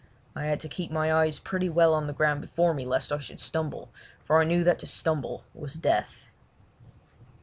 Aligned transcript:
I 0.35 0.45
had 0.45 0.59
to 0.61 0.67
keep 0.67 0.89
my 0.89 1.13
eyes 1.13 1.37
pretty 1.37 1.69
well 1.69 1.93
on 1.93 2.07
the 2.07 2.13
ground 2.13 2.41
before 2.41 2.73
me, 2.73 2.85
lest 2.85 3.11
I 3.11 3.19
should 3.19 3.39
stumble, 3.39 3.91
for 4.25 4.41
I 4.41 4.45
knew 4.45 4.63
that 4.63 4.79
to 4.79 4.87
stumble 4.87 5.43
was 5.53 5.75
death. 5.75 6.25